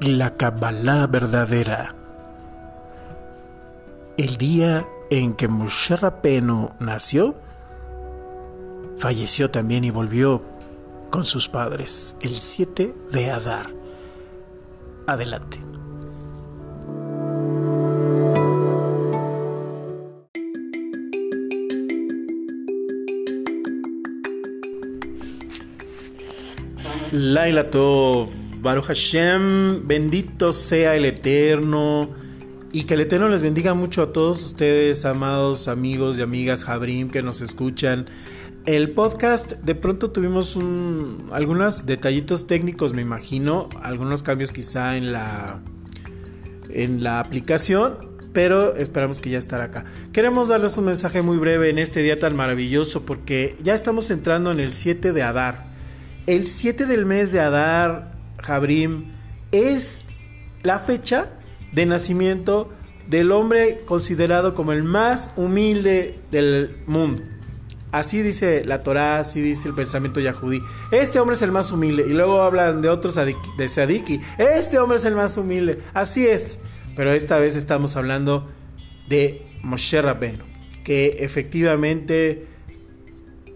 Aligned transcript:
La 0.00 0.34
Kabbalah 0.34 1.06
verdadera. 1.06 1.94
El 4.16 4.38
día 4.38 4.86
en 5.10 5.34
que 5.34 5.46
Moshe 5.46 5.94
Rabbeinu 5.94 6.70
nació, 6.78 7.34
falleció 8.96 9.50
también 9.50 9.84
y 9.84 9.90
volvió 9.90 10.42
con 11.10 11.22
sus 11.22 11.50
padres 11.50 12.16
el 12.22 12.40
7 12.40 12.94
de 13.12 13.30
Adar. 13.30 13.74
Adelante. 15.06 15.58
Laila 27.12 27.68
Tov, 27.68 28.28
Baruch 28.60 28.86
Hashem, 28.86 29.86
bendito 29.88 30.52
sea 30.52 30.94
el 30.94 31.06
Eterno 31.06 32.10
y 32.72 32.84
que 32.84 32.92
el 32.92 33.00
Eterno 33.00 33.28
les 33.28 33.42
bendiga 33.42 33.72
mucho 33.72 34.02
a 34.02 34.12
todos 34.12 34.44
ustedes, 34.44 35.06
amados 35.06 35.66
amigos 35.66 36.18
y 36.18 36.22
amigas 36.22 36.66
Jabrim 36.66 37.08
que 37.08 37.22
nos 37.22 37.40
escuchan. 37.40 38.04
El 38.66 38.90
podcast, 38.90 39.52
de 39.52 39.74
pronto 39.74 40.10
tuvimos 40.10 40.56
un, 40.56 41.30
algunos 41.32 41.86
detallitos 41.86 42.46
técnicos, 42.46 42.92
me 42.92 43.00
imagino, 43.00 43.70
algunos 43.82 44.22
cambios 44.22 44.52
quizá 44.52 44.98
en 44.98 45.10
la, 45.10 45.60
en 46.68 47.02
la 47.02 47.20
aplicación, 47.20 47.96
pero 48.34 48.76
esperamos 48.76 49.20
que 49.20 49.30
ya 49.30 49.38
estará 49.38 49.64
acá. 49.64 49.86
Queremos 50.12 50.48
darles 50.48 50.76
un 50.76 50.84
mensaje 50.84 51.22
muy 51.22 51.38
breve 51.38 51.70
en 51.70 51.78
este 51.78 52.00
día 52.00 52.18
tan 52.18 52.36
maravilloso 52.36 53.06
porque 53.06 53.56
ya 53.62 53.72
estamos 53.72 54.10
entrando 54.10 54.52
en 54.52 54.60
el 54.60 54.74
7 54.74 55.12
de 55.12 55.22
Adar. 55.22 55.70
El 56.26 56.44
7 56.44 56.84
del 56.84 57.06
mes 57.06 57.32
de 57.32 57.40
Adar, 57.40 58.19
Jabrim, 58.42 59.12
es 59.52 60.04
la 60.62 60.78
fecha 60.78 61.30
de 61.72 61.86
nacimiento 61.86 62.70
del 63.08 63.32
hombre 63.32 63.82
considerado 63.86 64.54
como 64.54 64.72
el 64.72 64.84
más 64.84 65.32
humilde 65.36 66.18
del 66.30 66.76
mundo. 66.86 67.22
Así 67.92 68.22
dice 68.22 68.62
la 68.64 68.82
Torá, 68.82 69.18
así 69.18 69.40
dice 69.40 69.68
el 69.68 69.74
pensamiento 69.74 70.20
yahudí. 70.20 70.62
Este 70.92 71.18
hombre 71.18 71.34
es 71.34 71.42
el 71.42 71.50
más 71.50 71.72
humilde. 71.72 72.04
Y 72.08 72.12
luego 72.12 72.40
hablan 72.40 72.82
de 72.82 72.88
otros 72.88 73.16
de 73.16 73.68
Sadiki. 73.68 74.20
Este 74.38 74.78
hombre 74.78 74.98
es 74.98 75.04
el 75.04 75.16
más 75.16 75.36
humilde. 75.36 75.80
Así 75.92 76.26
es. 76.26 76.60
Pero 76.94 77.12
esta 77.12 77.38
vez 77.38 77.56
estamos 77.56 77.96
hablando 77.96 78.48
de 79.08 79.44
Moshe 79.62 80.00
Rabbeinu, 80.00 80.44
que 80.84 81.16
efectivamente 81.20 82.46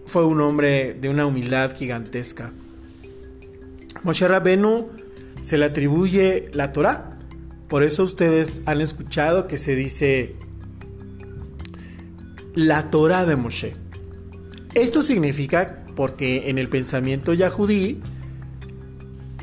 fue 0.05 0.25
un 0.25 0.41
hombre 0.41 0.93
de 0.93 1.09
una 1.09 1.25
humildad 1.25 1.73
gigantesca. 1.75 2.51
Moshe 4.05 4.27
Rabbeinu 4.27 4.87
se 5.41 5.57
le 5.57 5.65
atribuye 5.65 6.51
la 6.53 6.71
Torá. 6.71 7.17
Por 7.67 7.83
eso 7.83 8.03
ustedes 8.03 8.61
han 8.67 8.79
escuchado 8.79 9.47
que 9.47 9.57
se 9.57 9.75
dice 9.75 10.35
la 12.53 12.91
Torá 12.91 13.25
de 13.25 13.35
Moshe. 13.35 13.75
Esto 14.75 15.01
significa 15.01 15.83
porque 15.95 16.51
en 16.51 16.59
el 16.59 16.69
pensamiento 16.69 17.33
yahudí 17.33 17.99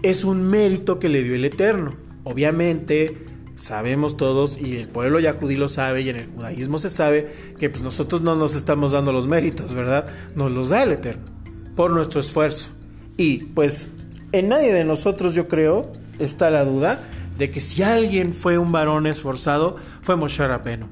es 0.05 0.23
un 0.23 0.49
mérito 0.49 1.01
que 1.01 1.09
le 1.09 1.25
dio 1.25 1.35
el 1.35 1.45
Eterno. 1.45 1.97
Obviamente 2.23 3.27
sabemos 3.57 4.17
todos 4.17 4.61
y 4.61 4.77
el 4.77 4.87
pueblo 4.87 5.19
yahudí 5.19 5.57
lo 5.57 5.67
sabe 5.67 6.03
y 6.03 6.09
en 6.09 6.17
el 6.17 6.27
judaísmo 6.29 6.79
se 6.79 6.89
sabe 6.89 7.33
que 7.59 7.69
pues 7.69 7.83
nosotros 7.83 8.23
no 8.23 8.37
nos 8.37 8.55
estamos 8.55 8.93
dando 8.93 9.11
los 9.13 9.27
méritos, 9.27 9.75
¿verdad? 9.75 10.07
Nos 10.37 10.53
los 10.53 10.69
da 10.69 10.85
el 10.85 10.93
Eterno 10.93 11.25
por 11.75 11.91
nuestro 11.91 12.21
esfuerzo. 12.21 12.71
Y 13.17 13.39
pues 13.39 13.89
en 14.33 14.49
nadie 14.49 14.73
de 14.73 14.85
nosotros 14.85 15.35
yo 15.35 15.49
creo 15.49 15.93
está 16.19 16.51
la 16.51 16.65
duda 16.65 17.01
de 17.39 17.51
que 17.51 17.61
si 17.61 17.83
alguien 17.83 18.35
fue 18.35 18.59
un 18.59 18.73
varón 18.73 19.07
esforzado 19.07 19.77
fue 20.03 20.17
Moshe 20.17 20.47
Rabbeinu. 20.47 20.87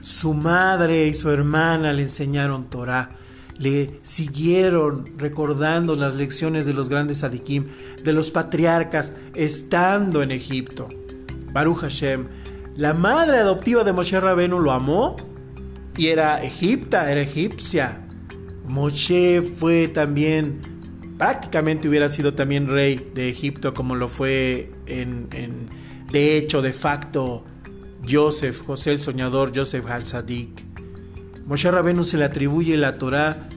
Su 0.00 0.34
madre 0.34 1.06
y 1.06 1.14
su 1.14 1.30
hermana 1.30 1.92
le 1.92 2.02
enseñaron 2.02 2.68
Torah 2.68 3.10
le 3.58 4.00
siguieron 4.02 5.04
recordando 5.16 5.94
las 5.94 6.16
lecciones 6.16 6.66
de 6.66 6.74
los 6.74 6.88
grandes 6.88 7.22
adikim, 7.22 7.66
de 8.02 8.12
los 8.12 8.30
patriarcas, 8.30 9.12
estando 9.34 10.22
en 10.22 10.32
Egipto. 10.32 10.88
Baruch 11.52 11.78
Hashem, 11.78 12.26
la 12.76 12.92
madre 12.94 13.38
adoptiva 13.38 13.84
de 13.84 13.92
Moshe 13.92 14.18
Rabenu 14.18 14.58
lo 14.58 14.72
amó 14.72 15.16
y 15.96 16.08
era 16.08 16.42
egipta, 16.42 17.10
era 17.10 17.20
egipcia. 17.20 18.00
Moshe 18.66 19.42
fue 19.42 19.88
también, 19.88 20.60
prácticamente 21.18 21.88
hubiera 21.88 22.08
sido 22.08 22.34
también 22.34 22.66
rey 22.66 23.10
de 23.14 23.28
Egipto 23.28 23.74
como 23.74 23.94
lo 23.94 24.08
fue 24.08 24.72
en, 24.86 25.28
de 26.12 26.36
hecho, 26.36 26.60
de 26.60 26.72
facto, 26.72 27.42
Joseph, 28.08 28.66
José 28.66 28.92
el 28.92 29.00
soñador, 29.00 29.52
Joseph 29.54 29.86
al-Sadik. 29.86 30.62
Moshe 31.46 31.70
Rabenu 31.70 32.04
se 32.04 32.18
le 32.18 32.24
atribuye 32.24 32.76
la 32.76 32.98
Torah, 32.98 33.48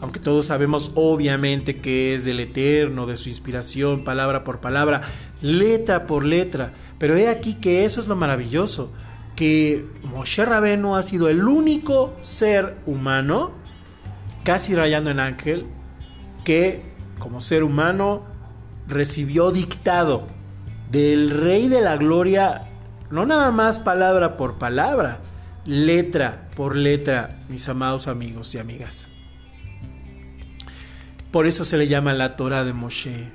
aunque 0.00 0.20
todos 0.20 0.46
sabemos 0.46 0.92
obviamente 0.94 1.78
que 1.78 2.14
es 2.14 2.26
del 2.26 2.40
Eterno, 2.40 3.06
de 3.06 3.16
su 3.16 3.30
inspiración, 3.30 4.04
palabra 4.04 4.44
por 4.44 4.60
palabra, 4.60 5.00
letra 5.40 6.06
por 6.06 6.24
letra. 6.24 6.74
Pero 6.98 7.16
he 7.16 7.28
aquí 7.28 7.54
que 7.54 7.86
eso 7.86 8.00
es 8.00 8.08
lo 8.08 8.16
maravilloso, 8.16 8.92
que 9.34 9.86
Moshe 10.02 10.44
Rabenu 10.44 10.96
ha 10.96 11.02
sido 11.02 11.30
el 11.30 11.44
único 11.44 12.14
ser 12.20 12.76
humano, 12.84 13.52
casi 14.44 14.74
rayando 14.74 15.10
en 15.10 15.20
ángel, 15.20 15.66
que 16.48 16.80
como 17.18 17.42
ser 17.42 17.62
humano 17.62 18.22
recibió 18.86 19.50
dictado 19.50 20.26
del 20.90 21.28
Rey 21.28 21.68
de 21.68 21.82
la 21.82 21.98
Gloria, 21.98 22.70
no 23.10 23.26
nada 23.26 23.50
más 23.50 23.78
palabra 23.78 24.38
por 24.38 24.56
palabra, 24.56 25.20
letra 25.66 26.48
por 26.56 26.74
letra, 26.74 27.38
mis 27.50 27.68
amados 27.68 28.08
amigos 28.08 28.54
y 28.54 28.58
amigas. 28.58 29.08
Por 31.32 31.46
eso 31.46 31.66
se 31.66 31.76
le 31.76 31.86
llama 31.86 32.14
la 32.14 32.34
Torah 32.34 32.64
de 32.64 32.72
Moshe. 32.72 33.30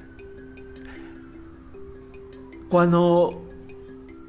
Cuando 2.68 3.47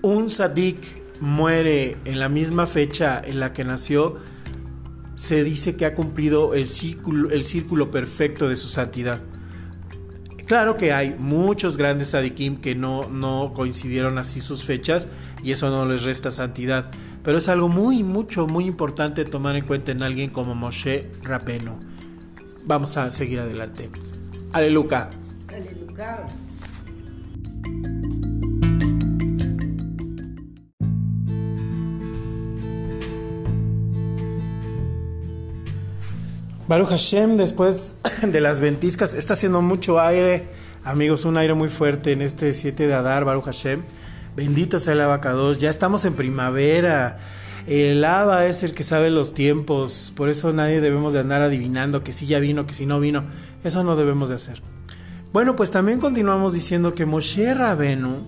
un 0.03 0.31
sadik 0.31 1.21
muere 1.23 1.97
en 2.05 2.19
la 2.19 2.29
misma 2.29 2.67
fecha 2.67 3.23
en 3.25 3.41
la 3.41 3.55
que 3.55 3.65
nació, 3.65 4.19
se 5.15 5.45
dice 5.45 5.77
que 5.77 5.87
ha 5.87 5.95
cumplido 5.95 6.55
el 6.55 6.69
círculo, 6.69 7.31
el 7.31 7.45
círculo 7.45 7.91
perfecto 7.91 8.49
de 8.49 8.57
su 8.57 8.69
santidad. 8.69 9.23
Claro 10.47 10.77
que 10.77 10.93
hay 10.93 11.15
muchos 11.19 11.77
grandes 11.77 12.09
sadikim 12.09 12.61
que 12.61 12.75
no, 12.75 13.09
no 13.09 13.53
coincidieron 13.55 14.19
así 14.19 14.41
sus 14.41 14.65
fechas 14.65 15.09
y 15.43 15.53
eso 15.53 15.71
no 15.71 15.87
les 15.87 16.03
resta 16.03 16.31
santidad. 16.31 16.91
Pero 17.23 17.39
es 17.39 17.49
algo 17.49 17.69
muy, 17.69 18.03
mucho, 18.03 18.47
muy 18.47 18.67
importante 18.67 19.25
tomar 19.25 19.57
en 19.57 19.65
cuenta 19.65 19.93
en 19.93 20.03
alguien 20.03 20.29
como 20.29 20.55
Moshe 20.55 21.11
Rapeno. 21.23 21.81
Vamos 22.67 22.99
a 22.99 23.11
seguir 23.11 23.41
adelante. 23.41 23.89
Aleluya. 24.53 25.09
Aleluya. 25.49 26.44
Baruch 36.67 36.89
Hashem, 36.89 37.37
después 37.37 37.97
de 38.23 38.41
las 38.41 38.59
ventiscas, 38.61 39.13
está 39.13 39.35
haciendo 39.35 39.61
mucho 39.61 40.01
aire, 40.01 40.49
amigos, 40.83 41.27
un 41.27 41.37
aire 41.37 41.53
muy 41.53 41.69
fuerte 41.69 42.13
en 42.13 42.23
este 42.23 42.55
7 42.55 42.87
de 42.87 42.95
Adar, 42.95 43.27
Baruch 43.27 43.45
Hashem. 43.45 43.83
Bendito 44.35 44.79
sea 44.79 44.95
el 44.95 45.03
abacados. 45.03 45.59
Ya 45.59 45.69
estamos 45.69 46.07
en 46.07 46.15
primavera. 46.15 47.19
El 47.67 48.05
Aba 48.05 48.47
es 48.47 48.63
el 48.63 48.75
que 48.75 48.83
sabe 48.83 49.11
los 49.11 49.35
tiempos. 49.35 50.13
Por 50.17 50.29
eso 50.31 50.53
nadie 50.53 50.81
debemos 50.81 51.13
de 51.13 51.21
andar 51.21 51.43
adivinando 51.43 52.03
que 52.03 52.13
si 52.13 52.27
ya 52.27 52.41
vino, 52.41 52.67
que 52.67 52.75
si 52.75 52.87
no 52.87 52.99
vino. 52.99 53.25
Eso 53.63 53.85
no 53.85 53.95
debemos 53.95 54.31
de 54.31 54.37
hacer. 54.37 54.63
Bueno, 55.33 55.57
pues 55.57 55.71
también 55.71 56.01
continuamos 56.01 56.53
diciendo 56.55 56.95
que 56.95 57.07
Moshe 57.07 57.53
Rabenu, 57.55 58.25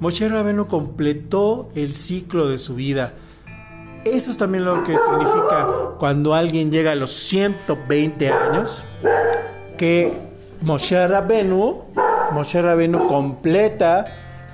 Moshe 0.00 0.28
Rabenu 0.28 0.66
completó 0.66 1.70
el 1.74 1.94
ciclo 1.94 2.48
de 2.48 2.58
su 2.58 2.74
vida. 2.74 3.14
Eso 4.04 4.30
es 4.30 4.36
también 4.36 4.64
lo 4.64 4.84
que 4.84 4.96
significa 4.96 5.66
cuando 5.98 6.34
alguien 6.34 6.70
llega 6.70 6.92
a 6.92 6.94
los 6.94 7.12
120 7.12 8.28
años, 8.28 8.84
que 9.78 10.12
Moshe 10.60 11.06
Rabenu, 11.08 11.84
Moshe 12.32 12.60
Rabenu 12.60 13.08
completa 13.08 14.06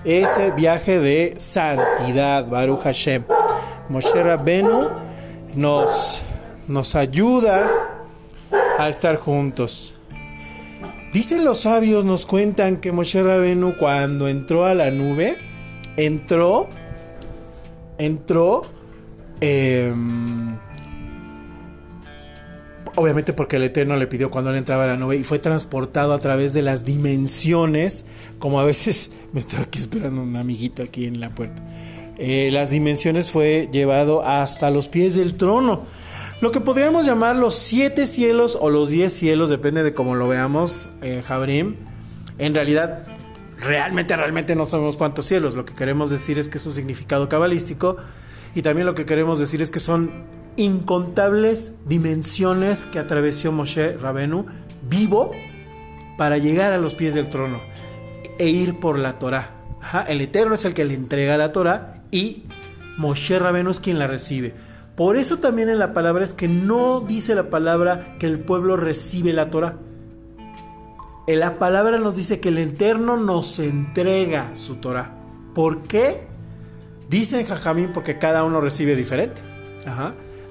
ese 0.04 0.52
viaje 0.52 0.98
de 1.00 1.34
santidad, 1.38 2.46
Baruch 2.46 2.82
Hashem. 2.82 3.24
Moshe 3.88 4.22
Rabenu 4.22 4.88
nos, 5.54 6.22
nos 6.68 6.94
ayuda 6.94 7.68
a 8.78 8.88
estar 8.88 9.16
juntos. 9.16 9.94
Dicen 11.12 11.44
los 11.44 11.62
sabios, 11.62 12.04
nos 12.04 12.24
cuentan 12.24 12.76
que 12.76 12.92
Moshe 12.92 13.20
Rabenu 13.20 13.76
cuando 13.76 14.28
entró 14.28 14.64
a 14.64 14.74
la 14.74 14.92
nube, 14.92 15.38
entró, 15.96 16.68
entró, 17.98 18.62
em, 19.40 20.56
obviamente 22.96 23.32
porque 23.32 23.56
el 23.56 23.64
Eterno 23.64 23.96
le 23.96 24.06
pidió 24.06 24.30
cuando 24.30 24.50
él 24.50 24.56
entraba 24.56 24.84
a 24.84 24.86
la 24.88 24.96
nube 24.96 25.16
y 25.16 25.24
fue 25.24 25.38
transportado 25.38 26.12
a 26.12 26.18
través 26.18 26.52
de 26.52 26.62
las 26.62 26.84
dimensiones, 26.84 28.04
como 28.38 28.60
a 28.60 28.64
veces 28.64 29.10
me 29.32 29.40
estoy 29.40 29.60
aquí 29.60 29.78
esperando 29.78 30.22
un 30.22 30.36
amiguito 30.36 30.82
aquí 30.82 31.06
en 31.06 31.20
la 31.20 31.30
puerta. 31.30 31.62
Eh, 32.18 32.50
las 32.52 32.70
dimensiones 32.70 33.30
fue 33.30 33.68
llevado 33.72 34.22
hasta 34.22 34.70
los 34.70 34.88
pies 34.88 35.16
del 35.16 35.36
trono. 35.36 35.82
Lo 36.42 36.50
que 36.50 36.60
podríamos 36.60 37.06
llamar 37.06 37.36
los 37.36 37.54
siete 37.54 38.06
cielos 38.06 38.56
o 38.60 38.70
los 38.70 38.90
diez 38.90 39.12
cielos, 39.12 39.50
depende 39.50 39.82
de 39.82 39.92
cómo 39.92 40.14
lo 40.14 40.28
veamos, 40.28 40.90
eh. 41.02 41.22
En 42.38 42.54
realidad, 42.54 43.06
realmente, 43.58 44.16
realmente 44.16 44.54
no 44.54 44.64
sabemos 44.64 44.96
cuántos 44.96 45.26
cielos. 45.26 45.54
Lo 45.54 45.66
que 45.66 45.74
queremos 45.74 46.08
decir 46.08 46.38
es 46.38 46.48
que 46.48 46.56
es 46.56 46.64
un 46.64 46.72
significado 46.72 47.28
cabalístico. 47.28 47.98
Y 48.54 48.62
también 48.62 48.86
lo 48.86 48.94
que 48.94 49.06
queremos 49.06 49.38
decir 49.38 49.62
es 49.62 49.70
que 49.70 49.80
son 49.80 50.10
incontables 50.56 51.74
dimensiones 51.86 52.84
que 52.84 52.98
atravesó 52.98 53.52
Moshe 53.52 53.96
Rabenu 53.96 54.46
vivo 54.88 55.30
para 56.18 56.38
llegar 56.38 56.72
a 56.72 56.78
los 56.78 56.94
pies 56.94 57.14
del 57.14 57.28
trono 57.28 57.60
e 58.38 58.48
ir 58.48 58.80
por 58.80 58.98
la 58.98 59.18
Torah. 59.18 59.50
el 60.08 60.20
Eterno 60.20 60.54
es 60.54 60.64
el 60.64 60.74
que 60.74 60.84
le 60.84 60.94
entrega 60.94 61.36
la 61.38 61.52
Torah 61.52 62.02
y 62.10 62.44
Moshe 62.98 63.38
Rabenu 63.38 63.70
es 63.70 63.80
quien 63.80 63.98
la 63.98 64.06
recibe. 64.06 64.54
Por 64.96 65.16
eso 65.16 65.38
también 65.38 65.70
en 65.70 65.78
la 65.78 65.94
palabra 65.94 66.24
es 66.24 66.34
que 66.34 66.48
no 66.48 67.00
dice 67.00 67.34
la 67.34 67.48
palabra 67.48 68.16
que 68.18 68.26
el 68.26 68.40
pueblo 68.40 68.76
recibe 68.76 69.32
la 69.32 69.48
Torah. 69.48 69.76
En 71.26 71.40
la 71.40 71.58
palabra 71.58 71.96
nos 71.98 72.16
dice 72.16 72.40
que 72.40 72.50
el 72.50 72.58
Eterno 72.58 73.16
nos 73.16 73.58
entrega 73.60 74.54
su 74.54 74.76
Torah. 74.76 75.14
¿Por 75.54 75.82
qué? 75.84 76.29
Dicen 77.10 77.44
Jajamín 77.44 77.90
porque 77.92 78.18
cada 78.18 78.44
uno 78.44 78.60
recibe 78.60 78.94
diferente. 78.94 79.42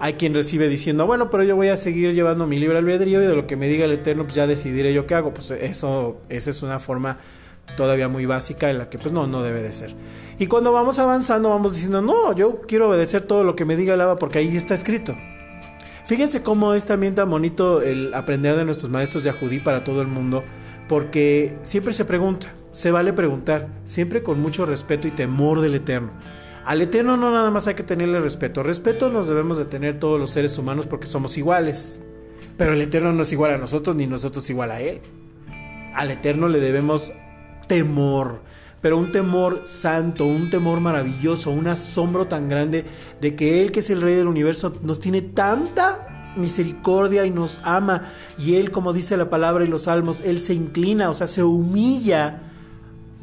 Hay 0.02 0.16
quien 0.16 0.34
recibe 0.34 0.68
diciendo, 0.68 1.06
bueno, 1.06 1.30
pero 1.30 1.44
yo 1.44 1.56
voy 1.56 1.70
a 1.70 1.78
seguir 1.78 2.14
llevando 2.14 2.46
mi 2.46 2.60
libre 2.60 2.78
albedrío 2.78 3.24
y 3.24 3.28
de 3.28 3.34
lo 3.34 3.48
que 3.48 3.56
me 3.56 3.70
diga 3.70 3.86
el 3.86 3.94
Eterno, 3.94 4.24
pues 4.24 4.36
ya 4.36 4.46
decidiré 4.46 4.94
yo 4.94 5.08
qué 5.08 5.16
hago. 5.16 5.34
Pues 5.34 5.52
eso, 5.52 6.20
esa 6.28 6.50
es 6.50 6.62
una 6.62 6.80
forma 6.80 7.18
todavía 7.78 8.10
muy 8.10 8.26
básica 8.26 8.70
en 8.70 8.78
la 8.78 8.90
que 8.90 9.00
pues 9.00 9.14
no, 9.14 9.26
no 9.26 9.42
debe 9.42 9.62
de 9.62 9.72
ser. 9.72 9.96
Y 10.38 10.48
cuando 10.48 10.74
vamos 10.74 11.00
avanzando 11.00 11.50
vamos 11.50 11.76
diciendo, 11.76 12.02
no, 12.02 12.36
yo 12.36 12.60
quiero 12.68 12.90
obedecer 12.90 13.22
todo 13.22 13.46
lo 13.46 13.56
que 13.56 13.64
me 13.64 13.78
diga 13.78 13.94
el 13.94 14.02
Abba 14.02 14.20
porque 14.20 14.40
ahí 14.40 14.58
está 14.58 14.74
escrito. 14.74 15.16
Fíjense 16.08 16.44
cómo 16.44 16.74
es 16.74 16.86
también 16.86 17.16
tan 17.16 17.30
bonito 17.30 17.82
el 17.82 18.14
aprender 18.14 18.58
de 18.58 18.66
nuestros 18.66 18.92
maestros 18.92 19.24
de 19.24 19.30
Ajudí 19.30 19.62
para 19.62 19.86
todo 19.86 20.02
el 20.02 20.08
mundo, 20.08 20.44
porque 20.90 21.56
siempre 21.62 21.94
se 21.94 22.04
pregunta, 22.04 22.48
se 22.74 22.92
vale 22.92 23.14
preguntar, 23.14 23.70
siempre 23.86 24.24
con 24.24 24.42
mucho 24.42 24.66
respeto 24.66 25.08
y 25.08 25.12
temor 25.12 25.62
del 25.62 25.76
Eterno. 25.76 26.12
Al 26.66 26.82
Eterno 26.82 27.18
no 27.18 27.32
nada 27.32 27.50
más 27.52 27.68
hay 27.68 27.76
que 27.76 27.84
tenerle 27.84 28.20
respeto, 28.20 28.64
respeto 28.64 29.10
nos 29.10 29.28
debemos 29.28 29.58
de 29.58 29.66
tener 29.66 30.00
todos 30.00 30.20
los 30.20 30.32
seres 30.32 30.58
humanos 30.58 30.88
porque 30.88 31.08
somos 31.08 31.38
iguales, 31.38 32.00
pero 32.58 32.74
el 32.74 32.82
Eterno 32.82 33.12
no 33.14 33.22
es 33.24 33.32
igual 33.32 33.54
a 33.54 33.58
nosotros 33.58 33.96
ni 33.96 34.06
nosotros 34.06 34.50
igual 34.50 34.72
a 34.72 34.82
Él. 34.82 35.02
Al 35.96 36.12
Eterno 36.12 36.48
le 36.48 36.60
debemos 36.60 37.12
temor, 37.68 38.42
pero 38.82 38.98
un 38.98 39.12
temor 39.12 39.64
santo, 39.66 40.26
un 40.26 40.50
temor 40.50 40.80
maravilloso, 40.80 41.52
un 41.52 41.68
asombro 41.68 42.28
tan 42.28 42.50
grande 42.50 42.86
de 43.20 43.36
que 43.36 43.62
Él, 43.62 43.72
que 43.72 43.80
es 43.80 43.90
el 43.90 44.02
Rey 44.02 44.16
del 44.16 44.28
universo, 44.28 44.74
nos 44.84 45.00
tiene 45.00 45.22
tanta 45.22 46.34
misericordia 46.36 47.26
y 47.26 47.32
nos 47.32 47.62
ama. 47.64 48.10
Y 48.38 48.56
Él, 48.56 48.72
como 48.72 48.94
dice 48.94 49.18
la 49.18 49.30
palabra 49.30 49.64
y 49.64 49.68
los 49.68 49.84
salmos, 49.84 50.22
Él 50.22 50.40
se 50.40 50.54
inclina, 50.54 51.10
o 51.10 51.14
sea, 51.14 51.28
se 51.28 51.44
humilla, 51.44 52.42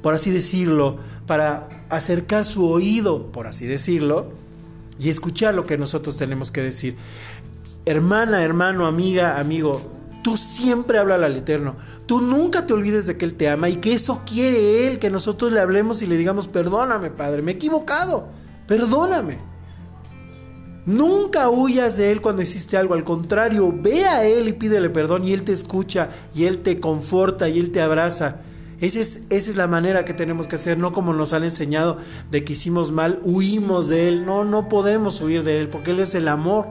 por 0.02 0.14
así 0.14 0.30
decirlo, 0.30 0.98
para 1.26 1.68
acercar 1.90 2.44
su 2.44 2.68
oído, 2.68 3.32
por 3.32 3.46
así 3.46 3.66
decirlo, 3.66 4.32
y 4.98 5.10
escuchar 5.10 5.54
lo 5.54 5.66
que 5.66 5.78
nosotros 5.78 6.16
tenemos 6.16 6.50
que 6.50 6.62
decir. 6.62 6.96
Hermana, 7.84 8.42
hermano, 8.42 8.86
amiga, 8.86 9.38
amigo, 9.38 9.80
Tú 10.26 10.36
siempre 10.36 10.98
hablas 10.98 11.22
al 11.22 11.36
Eterno. 11.36 11.76
Tú 12.04 12.20
nunca 12.20 12.66
te 12.66 12.72
olvides 12.72 13.06
de 13.06 13.16
que 13.16 13.24
Él 13.24 13.34
te 13.34 13.48
ama 13.48 13.68
y 13.68 13.76
que 13.76 13.92
eso 13.92 14.22
quiere 14.26 14.88
Él, 14.88 14.98
que 14.98 15.08
nosotros 15.08 15.52
le 15.52 15.60
hablemos 15.60 16.02
y 16.02 16.08
le 16.08 16.16
digamos, 16.16 16.48
perdóname, 16.48 17.10
Padre, 17.10 17.42
me 17.42 17.52
he 17.52 17.54
equivocado, 17.54 18.26
perdóname. 18.66 19.38
Nunca 20.84 21.48
huyas 21.48 21.96
de 21.96 22.10
Él 22.10 22.20
cuando 22.20 22.42
hiciste 22.42 22.76
algo, 22.76 22.94
al 22.94 23.04
contrario, 23.04 23.72
ve 23.72 24.04
a 24.04 24.24
Él 24.24 24.48
y 24.48 24.54
pídele 24.54 24.90
perdón 24.90 25.24
y 25.24 25.32
Él 25.32 25.44
te 25.44 25.52
escucha 25.52 26.10
y 26.34 26.46
Él 26.46 26.58
te 26.64 26.80
conforta 26.80 27.48
y 27.48 27.60
Él 27.60 27.70
te 27.70 27.80
abraza. 27.80 28.38
Esa 28.80 29.00
es, 29.00 29.22
esa 29.30 29.50
es 29.50 29.56
la 29.56 29.66
manera 29.66 30.04
que 30.04 30.12
tenemos 30.12 30.48
que 30.48 30.56
hacer, 30.56 30.76
no 30.76 30.92
como 30.92 31.14
nos 31.14 31.32
han 31.32 31.44
enseñado 31.44 31.98
de 32.30 32.44
que 32.44 32.52
hicimos 32.52 32.92
mal, 32.92 33.20
huimos 33.24 33.88
de 33.88 34.08
Él. 34.08 34.26
No, 34.26 34.44
no 34.44 34.68
podemos 34.68 35.20
huir 35.20 35.44
de 35.44 35.60
Él 35.60 35.68
porque 35.68 35.92
Él 35.92 36.00
es 36.00 36.14
el 36.14 36.28
amor. 36.28 36.66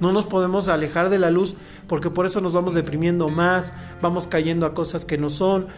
No 0.00 0.10
nos 0.10 0.26
podemos 0.26 0.66
alejar 0.68 1.08
de 1.08 1.18
la 1.18 1.30
luz 1.30 1.54
porque 1.86 2.10
por 2.10 2.26
eso 2.26 2.40
nos 2.40 2.52
vamos 2.52 2.74
deprimiendo 2.74 3.28
más, 3.28 3.72
vamos 4.02 4.26
cayendo 4.26 4.66
a 4.66 4.74
cosas 4.74 5.04
que 5.04 5.18
no 5.18 5.30
son. 5.30 5.68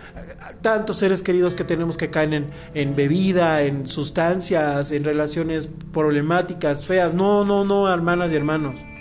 Tantos 0.62 0.96
seres 0.96 1.22
queridos 1.22 1.54
que 1.54 1.64
tenemos 1.64 1.98
que 1.98 2.08
caen 2.10 2.50
en, 2.74 2.96
bebida, 2.96 3.62
en 3.62 3.86
sustancias, 3.86 4.90
en 4.92 5.04
relaciones 5.04 5.68
problemáticas, 5.92 6.86
feas. 6.86 7.12
No, 7.12 7.44
no, 7.44 7.64
no, 7.64 7.92
hermanas 7.92 8.32
y 8.32 8.36
hermanos. 8.36 8.95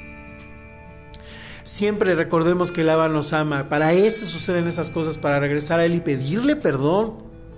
Siempre 1.65 2.13
recordemos 2.13 2.71
que 2.71 2.81
el 2.81 2.91
Abba 2.91 3.09
nos 3.09 3.33
ama. 3.33 3.69
Para 3.69 3.91
eso 3.91 4.27
suceden 4.27 4.67
esas 4.67 4.91
cosas, 4.91 5.17
para 5.17 5.39
regresar 5.39 5.79
a 5.79 5.85
Él 5.85 5.95
y 5.95 5.99
pedirle 5.99 6.55
perdón. 6.55 7.15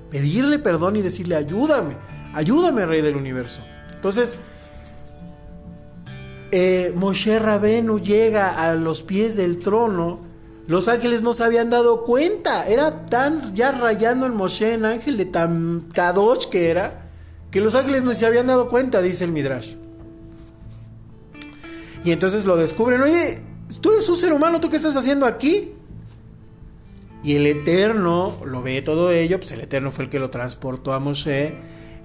Pedirle 0.10 0.60
perdón 0.60 0.96
y 0.96 1.02
decirle, 1.02 1.36
ayúdame, 1.36 1.98
ayúdame, 2.34 2.86
Rey 2.86 3.02
del 3.02 3.18
Universo. 3.18 3.62
Entonces, 3.94 4.38
eh, 6.52 6.94
Moshe 6.96 7.38
Rabenu 7.38 8.00
llega 8.00 8.54
a 8.54 8.76
los 8.76 9.04
pies 9.04 9.36
del 9.36 9.60
trono, 9.60 10.22
los 10.68 10.88
ángeles 10.88 11.22
no 11.22 11.34
se 11.34 11.44
habían 11.44 11.70
dado 11.70 12.06
cuenta. 12.06 12.66
Era 12.66 13.08
tan 13.08 13.54
ya 13.56 13.74
rayando 13.74 14.26
el 14.26 14.32
Moshe 14.32 14.74
en 14.74 14.86
ángel 14.86 15.18
de 15.18 15.26
tan 15.26 15.82
kadosh 15.94 16.46
que 16.46 16.70
era, 16.70 17.10
que 17.52 17.60
los 17.60 17.76
ángeles 17.76 18.04
no 18.04 18.14
se 18.14 18.26
habían 18.26 18.48
dado 18.48 18.70
cuenta, 18.70 19.02
dice 19.02 19.26
el 19.26 19.34
Midrash. 19.34 19.76
Y 22.06 22.12
entonces 22.12 22.46
lo 22.46 22.56
descubren, 22.56 23.02
oye, 23.02 23.47
tú 23.82 23.92
eres 23.92 24.08
un 24.10 24.18
ser 24.18 24.34
humano, 24.34 24.60
¿tú 24.60 24.70
qué 24.70 24.78
estás 24.78 24.96
haciendo 24.96 25.26
aquí? 25.26 25.74
Y 27.24 27.36
el 27.36 27.48
Eterno 27.48 28.38
lo 28.46 28.62
ve 28.62 28.82
todo 28.82 29.12
ello, 29.12 29.40
pues 29.40 29.52
el 29.52 29.62
Eterno 29.62 29.92
fue 29.92 30.06
el 30.06 30.10
que 30.10 30.20
lo 30.20 30.30
transportó 30.30 30.94
a 30.94 31.00
Moshe. 31.00 31.56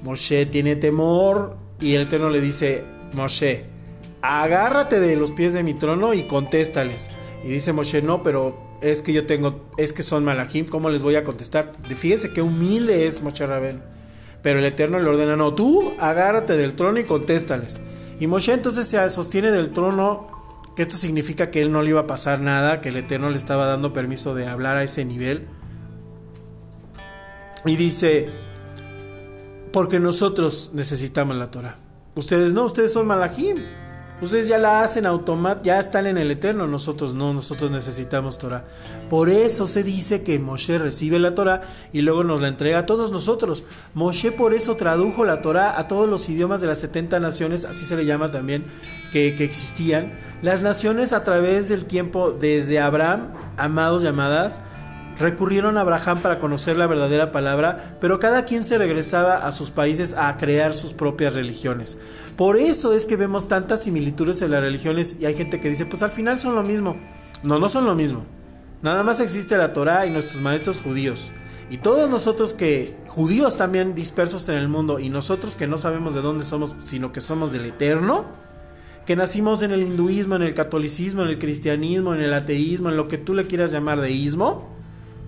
Moshe 0.03 0.47
tiene 0.47 0.75
temor 0.76 1.56
y 1.81 1.94
el 1.94 2.03
Eterno 2.03 2.31
le 2.31 2.41
dice, 2.41 2.85
Moshe, 3.12 3.67
agárrate 4.20 5.00
de 5.00 5.17
los 5.17 5.32
pies 5.32 5.53
de 5.53 5.62
mi 5.62 5.75
trono 5.75 6.14
y 6.14 6.25
contéstales. 6.25 7.11
Y 7.44 7.49
dice 7.49 7.73
Moshe, 7.73 8.03
no, 8.03 8.23
pero 8.23 8.56
es 8.81 9.03
que 9.03 9.12
yo 9.12 9.26
tengo, 9.26 9.67
es 9.77 9.93
que 9.93 10.03
son 10.03 10.25
malajim, 10.25 10.67
¿cómo 10.67 10.91
les 10.91 11.03
voy 11.03 11.17
a 11.17 11.25
contestar? 11.25 11.72
Fíjense 11.96 12.32
qué 12.32 12.43
humilde 12.43 13.06
es 13.06 13.22
Moshe 13.22 13.46
Rabén. 13.46 13.82
Pero 14.43 14.58
el 14.58 14.65
Eterno 14.65 14.98
le 14.98 15.08
ordena, 15.08 15.36
no, 15.36 15.55
tú 15.55 15.93
agárrate 16.01 16.56
del 16.56 16.75
trono 16.75 16.98
y 16.98 17.05
contéstales. 17.05 17.79
Y 18.19 18.27
Moshe 18.27 18.53
entonces 18.53 18.89
se 18.89 19.10
sostiene 19.10 19.51
del 19.51 19.72
trono, 19.72 20.29
que 20.76 20.82
esto 20.82 20.96
significa 20.96 21.50
que 21.50 21.62
él 21.62 21.72
no 21.72 21.82
le 21.82 21.91
iba 21.91 22.00
a 22.00 22.06
pasar 22.06 22.41
nada, 22.41 22.81
que 22.81 22.88
el 22.88 22.96
Eterno 22.96 23.31
le 23.31 23.36
estaba 23.36 23.67
dando 23.67 23.93
permiso 23.93 24.34
de 24.34 24.46
hablar 24.46 24.76
a 24.76 24.82
ese 24.82 25.05
nivel. 25.05 25.46
Y 27.64 27.76
dice, 27.76 28.31
porque 29.72 30.00
nosotros 30.00 30.70
necesitamos 30.74 31.36
la 31.36 31.50
Torah. 31.50 31.76
Ustedes 32.14 32.52
no, 32.52 32.64
ustedes 32.64 32.93
son 32.93 33.06
malajim. 33.06 33.58
Ustedes 34.22 34.46
ya 34.46 34.56
la 34.56 34.84
hacen 34.84 35.05
automáticamente, 35.05 35.67
ya 35.67 35.81
están 35.81 36.06
en 36.06 36.17
el 36.17 36.31
eterno, 36.31 36.69
nosotros 36.69 37.12
no, 37.12 37.34
nosotros 37.34 37.72
necesitamos 37.72 38.38
Torah. 38.38 38.64
Por 39.10 39.29
eso 39.29 39.67
se 39.67 39.82
dice 39.82 40.22
que 40.22 40.38
Moshe 40.38 40.79
recibe 40.79 41.19
la 41.19 41.34
Torah 41.34 41.62
y 41.93 42.02
luego 42.02 42.22
nos 42.22 42.41
la 42.41 42.46
entrega 42.46 42.79
a 42.79 42.86
todos 42.86 43.10
nosotros. 43.10 43.64
Moshe 43.94 44.31
por 44.31 44.55
eso 44.55 44.76
tradujo 44.76 45.24
la 45.24 45.43
Torah 45.43 45.76
a 45.76 45.88
todos 45.88 46.08
los 46.08 46.29
idiomas 46.29 46.60
de 46.60 46.69
las 46.69 46.79
70 46.79 47.19
naciones, 47.19 47.64
así 47.64 47.84
se 47.84 47.96
le 47.96 48.06
llama 48.06 48.31
también, 48.31 48.64
que, 49.10 49.34
existían. 49.43 50.12
Las 50.41 50.62
naciones 50.62 51.12
a 51.12 51.24
través 51.24 51.69
del 51.69 51.84
tiempo, 51.84 52.31
desde 52.31 52.79
Abraham, 52.79 53.32
amados 53.56 54.05
y 54.05 54.06
amadas, 54.06 54.60
recurrieron 55.22 55.79
a 55.79 55.81
Abraham 55.81 56.20
para 56.20 56.38
conocer 56.38 56.76
la 56.76 56.86
verdadera 56.86 57.32
palabra, 57.32 57.96
pero 58.00 58.19
cada 58.19 58.44
quien 58.44 58.64
se 58.64 58.76
regresaba 58.76 59.46
a 59.46 59.52
sus 59.52 59.70
países 59.70 60.14
a 60.14 60.36
crear 60.36 60.74
sus 60.74 60.93
propias 60.93 61.34
religiones. 61.34 61.96
Por 62.36 62.58
eso 62.58 62.93
es 62.93 63.06
que 63.06 63.17
vemos 63.17 63.48
tantas 63.48 63.84
similitudes 63.84 64.43
en 64.43 64.50
las 64.50 64.60
religiones 64.60 65.17
y 65.20 65.24
hay 65.24 65.34
gente 65.34 65.60
que 65.60 65.70
dice, 65.70 65.86
pues 65.86 66.02
al 66.02 66.10
final 66.10 66.41
son 66.41 66.55
lo 66.55 66.62
mismo. 66.62 66.96
No, 67.43 67.58
no 67.58 67.69
son 67.69 67.86
lo 67.86 67.94
mismo. 67.94 68.24
Nada 68.82 69.02
más 69.02 69.20
existe 69.20 69.56
la 69.56 69.72
Torah 69.72 70.06
y 70.06 70.10
nuestros 70.10 70.43
maestros 70.43 70.81
judíos. 70.81 71.31
Y 71.70 71.79
todos 71.79 72.10
nosotros 72.10 72.52
que, 72.52 72.96
judíos 73.06 73.56
también 73.56 73.94
dispersos 73.94 74.48
en 74.48 74.56
el 74.56 74.69
mundo, 74.69 74.98
y 74.98 75.08
nosotros 75.08 75.56
que 75.56 75.67
no 75.67 75.79
sabemos 75.79 76.14
de 76.14 76.20
dónde 76.20 76.44
somos, 76.44 76.74
sino 76.82 77.12
que 77.12 77.22
somos 77.22 77.52
del 77.52 77.64
eterno, 77.64 78.26
que 79.06 79.17
nacimos 79.17 79.62
en 79.62 79.72
el 79.72 79.82
hinduismo, 79.82 80.36
en 80.36 80.43
el 80.43 80.55
catolicismo, 80.55 81.22
en 81.22 81.29
el 81.29 81.38
cristianismo, 81.38 82.14
en 82.14 82.20
el 82.20 82.34
ateísmo, 82.34 82.91
en 82.91 82.96
lo 82.96 83.08
que 83.08 83.19
tú 83.19 83.34
le 83.34 83.46
quieras 83.46 83.72
llamar 83.72 84.00
deísmo, 84.00 84.69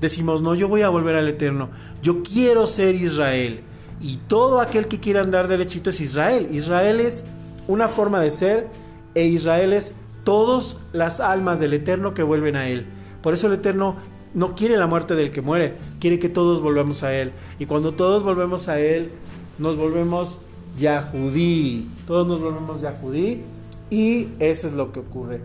decimos, 0.00 0.42
no, 0.42 0.54
yo 0.54 0.68
voy 0.68 0.82
a 0.82 0.88
volver 0.88 1.16
al 1.16 1.28
eterno, 1.28 1.70
yo 2.02 2.22
quiero 2.22 2.66
ser 2.66 2.94
Israel. 2.94 3.60
Y 4.00 4.16
todo 4.16 4.60
aquel 4.60 4.88
que 4.88 5.00
quiera 5.00 5.22
andar 5.22 5.48
derechito 5.48 5.90
es 5.90 6.00
Israel. 6.00 6.48
Israel 6.50 7.00
es 7.00 7.24
una 7.68 7.88
forma 7.88 8.20
de 8.20 8.30
ser 8.30 8.68
e 9.14 9.26
Israel 9.26 9.72
es 9.72 9.94
todas 10.24 10.76
las 10.92 11.20
almas 11.20 11.60
del 11.60 11.74
Eterno 11.74 12.14
que 12.14 12.22
vuelven 12.22 12.56
a 12.56 12.68
Él. 12.68 12.86
Por 13.22 13.32
eso 13.32 13.46
el 13.46 13.54
Eterno 13.54 13.96
no 14.34 14.54
quiere 14.56 14.76
la 14.76 14.86
muerte 14.86 15.14
del 15.14 15.30
que 15.30 15.40
muere, 15.40 15.76
quiere 16.00 16.18
que 16.18 16.28
todos 16.28 16.60
volvamos 16.60 17.02
a 17.02 17.14
Él. 17.14 17.32
Y 17.58 17.66
cuando 17.66 17.94
todos 17.94 18.22
volvemos 18.22 18.68
a 18.68 18.80
Él, 18.80 19.10
nos 19.58 19.76
volvemos 19.76 20.38
Yahudí. 20.78 21.88
Todos 22.06 22.26
nos 22.26 22.40
volvemos 22.40 22.80
Yahudí. 22.80 23.42
Y 23.90 24.28
eso 24.40 24.66
es 24.66 24.72
lo 24.74 24.92
que 24.92 25.00
ocurre. 25.00 25.40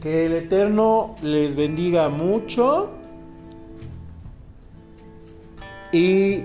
Que 0.00 0.26
el 0.26 0.32
Eterno 0.32 1.16
les 1.22 1.54
bendiga 1.54 2.08
mucho. 2.08 2.90
Y 5.94 6.42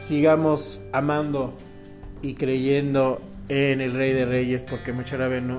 sigamos 0.00 0.80
amando 0.92 1.56
y 2.22 2.34
creyendo 2.34 3.22
en 3.48 3.80
el 3.80 3.92
Rey 3.92 4.12
de 4.12 4.24
Reyes, 4.24 4.64
porque 4.64 4.92
Moshe 4.92 5.14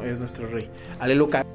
es 0.06 0.20
nuestro 0.20 0.48
Rey. 0.48 0.70
Aleluya. 1.00 1.46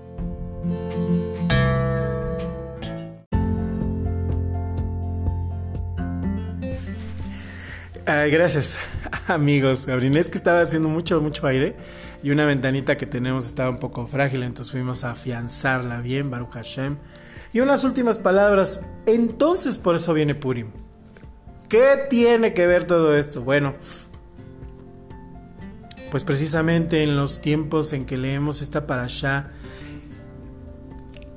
gracias, 8.06 8.78
amigos. 9.26 9.84
Gabriel, 9.84 10.16
es 10.16 10.30
que 10.30 10.38
estaba 10.38 10.62
haciendo 10.62 10.88
mucho, 10.88 11.20
mucho 11.20 11.46
aire 11.46 11.76
y 12.22 12.30
una 12.30 12.46
ventanita 12.46 12.96
que 12.96 13.04
tenemos 13.04 13.44
estaba 13.44 13.68
un 13.68 13.78
poco 13.78 14.06
frágil, 14.06 14.44
entonces 14.44 14.72
fuimos 14.72 15.04
a 15.04 15.10
afianzarla 15.10 16.00
bien, 16.00 16.30
Baruch 16.30 16.52
Hashem. 16.52 16.96
Y 17.52 17.60
unas 17.60 17.84
últimas 17.84 18.16
palabras. 18.16 18.80
Entonces, 19.04 19.76
por 19.76 19.94
eso 19.94 20.14
viene 20.14 20.34
Purim. 20.34 20.87
¿Qué 21.68 22.06
tiene 22.08 22.54
que 22.54 22.66
ver 22.66 22.84
todo 22.84 23.16
esto? 23.16 23.42
Bueno, 23.42 23.74
pues 26.10 26.24
precisamente 26.24 27.02
en 27.02 27.16
los 27.16 27.40
tiempos 27.40 27.92
en 27.92 28.06
que 28.06 28.16
leemos 28.16 28.62
esta 28.62 28.86
parasha 28.86 29.50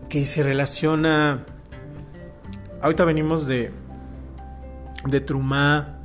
que 0.09 0.25
se 0.25 0.43
relaciona. 0.43 1.45
Ahorita 2.81 3.05
venimos 3.05 3.45
de 3.47 3.71
de 5.05 5.19
Trumá 5.19 5.97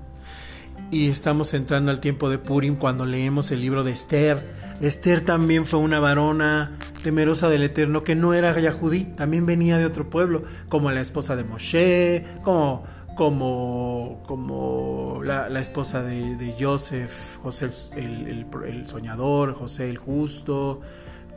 y 0.91 1.09
estamos 1.09 1.53
entrando 1.55 1.91
al 1.91 2.01
tiempo 2.01 2.31
de 2.31 2.39
Purim 2.39 2.77
cuando 2.77 3.05
leemos 3.07 3.51
el 3.51 3.61
libro 3.61 3.85
de 3.85 3.91
Esther. 3.91 4.55
Esther 4.81 5.23
también 5.23 5.65
fue 5.67 5.81
una 5.81 6.01
varona 6.01 6.79
temerosa 7.03 7.49
del 7.49 7.63
Eterno 7.63 8.05
que 8.05 8.15
no 8.15 8.35
era 8.35 8.59
Yahudí, 8.59 9.05
también 9.05 9.47
venía 9.47 9.79
de 9.79 9.87
otro 9.87 10.11
pueblo, 10.11 10.45
como 10.69 10.91
la 10.91 11.01
esposa 11.01 11.37
de 11.37 11.45
Moshe, 11.45 12.25
como 12.43 12.85
como, 13.17 14.23
como 14.27 15.23
la, 15.25 15.49
esposa 15.59 16.03
de, 16.03 16.55
Joseph, 16.61 17.39
José 17.43 17.71
el, 17.97 18.47
soñador, 18.87 19.55
José 19.55 19.91
el 19.91 19.97
justo, 19.97 20.81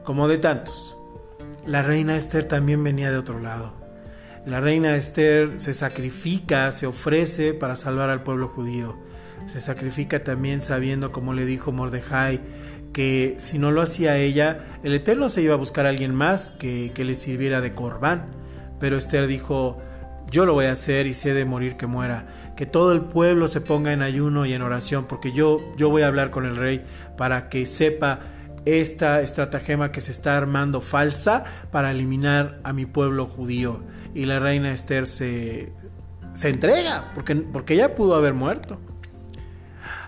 como 0.03 0.27
de 0.27 0.37
tantos. 0.37 0.97
La 1.65 1.81
reina 1.81 2.17
Esther 2.17 2.43
también 2.43 2.83
venía 2.83 3.09
de 3.09 3.17
otro 3.17 3.39
lado. 3.39 3.73
La 4.45 4.59
reina 4.59 4.95
Esther 4.95 5.59
se 5.59 5.73
sacrifica, 5.73 6.71
se 6.71 6.85
ofrece 6.85 7.53
para 7.53 7.75
salvar 7.75 8.09
al 8.09 8.23
pueblo 8.23 8.49
judío. 8.49 8.97
Se 9.47 9.61
sacrifica 9.61 10.23
también 10.23 10.61
sabiendo, 10.61 11.11
como 11.11 11.33
le 11.33 11.45
dijo 11.45 11.71
Mordejai, 11.71 12.41
que 12.91 13.35
si 13.39 13.57
no 13.57 13.71
lo 13.71 13.81
hacía 13.81 14.17
ella, 14.17 14.65
el 14.83 14.93
Eterno 14.93 15.29
se 15.29 15.41
iba 15.41 15.53
a 15.53 15.57
buscar 15.57 15.85
a 15.85 15.89
alguien 15.89 16.13
más 16.13 16.51
que, 16.51 16.91
que 16.93 17.05
le 17.05 17.15
sirviera 17.15 17.61
de 17.61 17.71
corbán. 17.71 18.25
Pero 18.79 18.97
Esther 18.97 19.27
dijo, 19.27 19.77
yo 20.29 20.45
lo 20.45 20.53
voy 20.53 20.65
a 20.65 20.71
hacer 20.71 21.07
y 21.07 21.13
sé 21.13 21.33
de 21.33 21.45
morir 21.45 21.75
que 21.75 21.87
muera. 21.87 22.27
Que 22.55 22.65
todo 22.65 22.91
el 22.91 23.01
pueblo 23.01 23.47
se 23.47 23.61
ponga 23.61 23.93
en 23.93 24.01
ayuno 24.01 24.45
y 24.45 24.53
en 24.53 24.61
oración, 24.61 25.05
porque 25.05 25.31
yo, 25.31 25.61
yo 25.77 25.89
voy 25.89 26.01
a 26.01 26.07
hablar 26.07 26.29
con 26.29 26.45
el 26.45 26.55
rey 26.55 26.83
para 27.17 27.49
que 27.49 27.65
sepa 27.65 28.19
esta 28.65 29.21
estratagema 29.21 29.91
que 29.91 30.01
se 30.01 30.11
está 30.11 30.37
armando 30.37 30.81
falsa 30.81 31.43
para 31.71 31.91
eliminar 31.91 32.59
a 32.63 32.73
mi 32.73 32.85
pueblo 32.85 33.27
judío. 33.27 33.81
Y 34.13 34.25
la 34.25 34.39
reina 34.39 34.71
Esther 34.71 35.05
se, 35.05 35.71
se 36.33 36.49
entrega, 36.49 37.11
porque, 37.15 37.35
porque 37.35 37.75
ella 37.75 37.95
pudo 37.95 38.15
haber 38.15 38.33
muerto. 38.33 38.79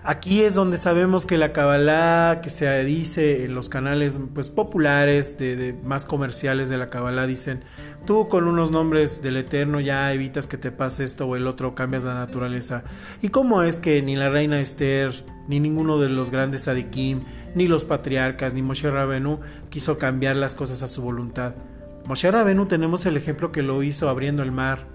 Aquí 0.04 0.42
es 0.42 0.54
donde 0.54 0.78
sabemos 0.78 1.26
que 1.26 1.38
la 1.38 1.52
Kabbalah, 1.52 2.40
que 2.42 2.50
se 2.50 2.84
dice 2.84 3.44
en 3.44 3.54
los 3.54 3.68
canales 3.68 4.18
pues, 4.34 4.50
populares, 4.50 5.38
de, 5.38 5.76
más 5.84 6.06
comerciales 6.06 6.68
de 6.68 6.76
la 6.76 6.88
Kabbalah, 6.88 7.28
dicen, 7.28 7.62
tú 8.06 8.28
con 8.28 8.46
unos 8.46 8.70
nombres 8.70 9.22
del 9.22 9.36
Eterno 9.36 9.80
ya 9.80 10.12
evitas 10.12 10.46
que 10.46 10.58
te 10.58 10.72
pase 10.72 11.04
esto 11.04 11.26
o 11.26 11.36
el 11.36 11.46
otro, 11.46 11.74
cambias 11.74 12.04
la 12.04 12.14
naturaleza. 12.14 12.84
¿Y 13.20 13.28
cómo 13.28 13.62
es 13.62 13.76
que 13.76 14.02
ni 14.02 14.16
la 14.16 14.28
reina 14.28 14.60
Esther, 14.60 15.24
ni 15.48 15.60
ninguno 15.60 15.98
de 15.98 16.08
los 16.08 16.30
grandes 16.30 16.68
Adikim, 16.68 17.24
ni 17.54 17.66
los 17.66 17.84
patriarcas, 17.84 18.54
ni 18.54 18.62
Moshe 18.62 18.90
Rabenu 18.90 19.40
quiso 19.70 19.98
cambiar 19.98 20.36
las 20.36 20.54
cosas 20.54 20.82
a 20.82 20.88
su 20.88 21.02
voluntad? 21.02 21.54
Moshe 22.04 22.30
Rabenu 22.30 22.66
tenemos 22.66 23.06
el 23.06 23.16
ejemplo 23.16 23.52
que 23.52 23.62
lo 23.62 23.82
hizo 23.82 24.08
abriendo 24.08 24.42
el 24.42 24.52
mar 24.52 24.86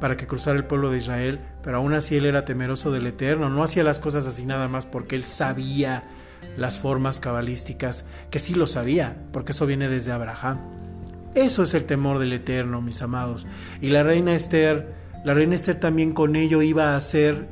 para 0.00 0.16
que 0.16 0.26
cruzara 0.26 0.56
el 0.56 0.64
pueblo 0.64 0.90
de 0.90 0.98
Israel, 0.98 1.40
pero 1.62 1.78
aún 1.78 1.92
así 1.92 2.16
él 2.16 2.24
era 2.24 2.44
temeroso 2.44 2.90
del 2.90 3.06
Eterno, 3.06 3.50
no 3.50 3.62
hacía 3.62 3.82
las 3.82 4.00
cosas 4.00 4.26
así 4.26 4.46
nada 4.46 4.68
más 4.68 4.86
porque 4.86 5.16
él 5.16 5.24
sabía 5.24 6.04
las 6.56 6.78
formas 6.78 7.20
cabalísticas, 7.20 8.04
que 8.30 8.38
sí 8.38 8.54
lo 8.54 8.66
sabía, 8.66 9.16
porque 9.32 9.52
eso 9.52 9.66
viene 9.66 9.88
desde 9.88 10.12
Abraham. 10.12 10.87
Eso 11.38 11.62
es 11.62 11.72
el 11.74 11.84
temor 11.84 12.18
del 12.18 12.32
Eterno, 12.32 12.82
mis 12.82 13.00
amados. 13.00 13.46
Y 13.80 13.90
la 13.90 14.02
reina 14.02 14.34
Esther, 14.34 14.92
la 15.24 15.34
reina 15.34 15.54
Esther 15.54 15.76
también 15.76 16.12
con 16.12 16.34
ello 16.34 16.62
iba 16.62 16.90
a 16.90 16.96
hacer 16.96 17.46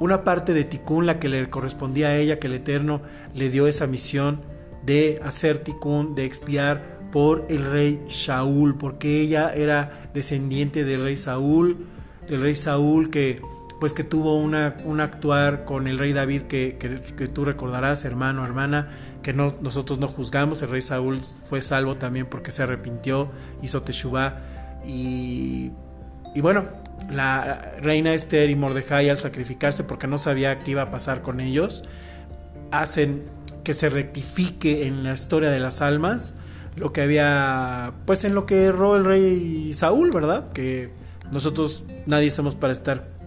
una 0.00 0.24
parte 0.24 0.52
de 0.52 0.64
Tikkun, 0.64 1.06
la 1.06 1.20
que 1.20 1.28
le 1.28 1.48
correspondía 1.48 2.08
a 2.08 2.16
ella, 2.16 2.40
que 2.40 2.48
el 2.48 2.54
Eterno 2.54 3.00
le 3.36 3.50
dio 3.50 3.68
esa 3.68 3.86
misión 3.86 4.40
de 4.84 5.20
hacer 5.24 5.58
Tikkun, 5.58 6.16
de 6.16 6.24
expiar 6.24 6.98
por 7.12 7.46
el 7.48 7.70
rey 7.70 8.02
Shaul, 8.08 8.76
porque 8.76 9.20
ella 9.20 9.52
era 9.54 10.10
descendiente 10.12 10.84
del 10.84 11.04
rey 11.04 11.16
Saúl, 11.16 11.86
del 12.28 12.42
rey 12.42 12.56
Saúl 12.56 13.10
que 13.10 13.40
pues 13.80 13.92
que 13.92 14.04
tuvo 14.04 14.36
una, 14.36 14.76
un 14.84 15.00
actuar 15.00 15.64
con 15.64 15.86
el 15.86 15.98
rey 15.98 16.12
David 16.12 16.42
que, 16.42 16.76
que, 16.78 17.28
tú 17.28 17.44
recordarás, 17.44 18.04
hermano, 18.04 18.44
hermana, 18.44 18.88
que 19.22 19.32
no, 19.32 19.54
nosotros 19.60 20.00
no 20.00 20.08
juzgamos, 20.08 20.62
el 20.62 20.70
rey 20.70 20.82
Saúl 20.82 21.20
fue 21.44 21.62
salvo 21.62 21.96
también 21.96 22.26
porque 22.26 22.50
se 22.50 22.62
arrepintió, 22.62 23.30
hizo 23.62 23.82
Teshuvah 23.82 24.40
y, 24.84 25.70
y 26.34 26.40
bueno, 26.40 26.64
la 27.10 27.72
reina 27.80 28.14
Esther 28.14 28.50
y 28.50 28.56
Mordejai 28.56 29.08
al 29.08 29.18
sacrificarse 29.18 29.84
porque 29.84 30.06
no 30.06 30.18
sabía 30.18 30.58
qué 30.58 30.72
iba 30.72 30.82
a 30.82 30.90
pasar 30.90 31.22
con 31.22 31.40
ellos, 31.40 31.84
hacen 32.70 33.24
que 33.62 33.74
se 33.74 33.88
rectifique 33.88 34.86
en 34.86 35.04
la 35.04 35.12
historia 35.12 35.50
de 35.50 35.60
las 35.60 35.82
almas 35.82 36.34
lo 36.74 36.92
que 36.92 37.02
había, 37.02 37.92
pues 38.06 38.24
en 38.24 38.34
lo 38.34 38.46
que 38.46 38.64
erró 38.64 38.96
el 38.96 39.04
rey 39.04 39.72
Saúl, 39.74 40.10
¿verdad? 40.10 40.50
Que 40.52 40.90
nosotros 41.32 41.84
nadie 42.06 42.30
somos 42.30 42.54
para 42.54 42.72
estar 42.72 43.17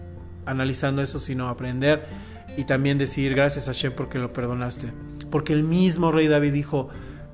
analizando 0.46 1.02
eso, 1.02 1.18
sino 1.18 1.48
aprender 1.48 2.06
y 2.56 2.64
también 2.64 2.98
decir 2.98 3.34
gracias 3.34 3.68
a 3.68 3.72
Shem 3.72 3.92
porque 3.92 4.18
lo 4.18 4.32
perdonaste. 4.32 4.92
Porque 5.30 5.52
el 5.52 5.62
mismo 5.62 6.12
rey 6.12 6.28
David 6.28 6.52
dijo, 6.52 6.88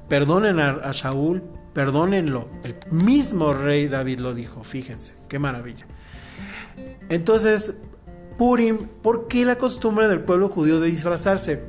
perdonen 0.09 0.61
a, 0.61 0.93
Saúl, 0.93 1.43
perdónenlo. 1.75 2.49
El 2.65 2.77
mismo 2.91 3.53
rey 3.53 3.88
David 3.88 4.21
lo 4.21 4.35
dijo, 4.35 4.65
fíjense, 4.65 5.15
qué 5.29 5.38
maravilla. 5.38 5.87
Entonces, 7.09 7.75
Purim, 8.37 8.87
¿por 9.03 9.27
qué 9.27 9.45
la 9.45 9.57
costumbre 9.57 10.09
del 10.09 10.21
pueblo 10.21 10.49
judío 10.49 10.81
de 10.81 10.88
disfrazarse? 10.88 11.65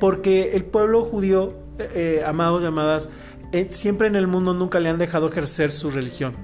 Porque 0.00 0.52
el 0.54 0.64
pueblo 0.64 1.02
judío, 1.02 1.54
eh, 1.78 1.90
eh, 1.94 2.24
amados 2.26 2.62
y 2.62 2.66
amadas, 2.66 3.10
eh, 3.52 3.68
siempre 3.70 4.08
en 4.08 4.16
el 4.16 4.26
mundo 4.26 4.54
nunca 4.54 4.80
le 4.80 4.88
han 4.88 4.98
dejado 4.98 5.28
ejercer 5.28 5.70
su 5.70 5.90
religión. 5.90 6.34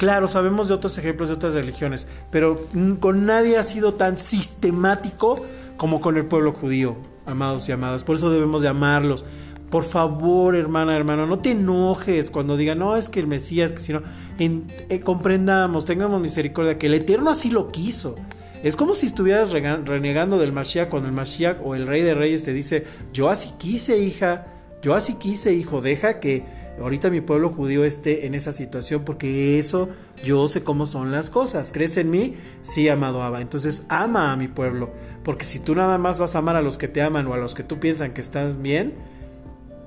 Claro, 0.00 0.28
sabemos 0.28 0.68
de 0.68 0.72
otros 0.72 0.96
ejemplos 0.96 1.28
de 1.28 1.34
otras 1.34 1.52
religiones, 1.52 2.06
pero 2.30 2.58
con 3.00 3.26
nadie 3.26 3.58
ha 3.58 3.62
sido 3.62 3.92
tan 3.92 4.16
sistemático 4.16 5.44
como 5.76 6.00
con 6.00 6.16
el 6.16 6.24
pueblo 6.24 6.54
judío, 6.54 6.96
amados 7.26 7.68
y 7.68 7.72
amadas. 7.72 8.02
Por 8.02 8.16
eso 8.16 8.30
debemos 8.30 8.62
de 8.62 8.68
amarlos. 8.68 9.26
Por 9.68 9.84
favor, 9.84 10.56
hermana, 10.56 10.96
hermano, 10.96 11.26
no 11.26 11.40
te 11.40 11.50
enojes 11.50 12.30
cuando 12.30 12.56
digan, 12.56 12.78
no, 12.78 12.96
es 12.96 13.10
que 13.10 13.20
el 13.20 13.26
Mesías, 13.26 13.72
que 13.72 13.80
si 13.80 13.92
no, 13.92 14.00
eh, 14.38 15.00
comprendamos, 15.00 15.84
tengamos 15.84 16.18
misericordia, 16.18 16.78
que 16.78 16.86
el 16.86 16.94
Eterno 16.94 17.28
así 17.28 17.50
lo 17.50 17.70
quiso. 17.70 18.14
Es 18.62 18.76
como 18.76 18.94
si 18.94 19.04
estuvieras 19.04 19.50
renegando 19.52 20.38
del 20.38 20.54
Mashiach 20.54 20.88
cuando 20.88 21.10
el 21.10 21.14
Mashiach 21.14 21.58
o 21.62 21.74
el 21.74 21.86
Rey 21.86 22.00
de 22.00 22.14
Reyes 22.14 22.42
te 22.42 22.54
dice, 22.54 22.86
yo 23.12 23.28
así 23.28 23.50
quise, 23.58 23.98
hija. 23.98 24.46
Yo 24.80 24.94
así 24.94 25.16
quise, 25.16 25.52
hijo, 25.52 25.82
deja 25.82 26.20
que 26.20 26.46
ahorita 26.80 27.10
mi 27.10 27.20
pueblo 27.20 27.50
judío 27.50 27.84
esté 27.84 28.26
en 28.26 28.34
esa 28.34 28.52
situación 28.52 29.02
porque 29.04 29.58
eso 29.58 29.88
yo 30.24 30.48
sé 30.48 30.62
cómo 30.64 30.86
son 30.86 31.12
las 31.12 31.30
cosas. 31.30 31.72
¿Crees 31.72 31.96
en 31.96 32.10
mí? 32.10 32.34
Sí, 32.62 32.88
amado 32.88 33.22
Abba. 33.22 33.40
Entonces 33.40 33.84
ama 33.88 34.32
a 34.32 34.36
mi 34.36 34.48
pueblo. 34.48 34.90
Porque 35.22 35.44
si 35.44 35.60
tú 35.60 35.74
nada 35.74 35.98
más 35.98 36.18
vas 36.18 36.34
a 36.34 36.38
amar 36.38 36.56
a 36.56 36.62
los 36.62 36.78
que 36.78 36.88
te 36.88 37.02
aman 37.02 37.26
o 37.26 37.34
a 37.34 37.38
los 37.38 37.54
que 37.54 37.62
tú 37.62 37.78
piensan 37.78 38.12
que 38.12 38.20
estás 38.20 38.60
bien, 38.60 38.94